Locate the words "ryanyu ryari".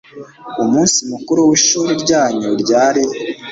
2.03-3.03